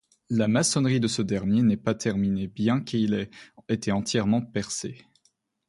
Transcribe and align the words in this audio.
La 0.31 0.47
maçonnerie 0.47 0.99
de 0.99 1.07
ce 1.07 1.21
dernier 1.21 1.61
n'est 1.61 1.77
pas 1.77 1.93
terminée 1.93 2.47
bien 2.47 2.79
qu'il 2.83 3.13
ait 3.13 3.29
été 3.69 3.91
entièrement 3.91 4.41
percé. 4.41 4.97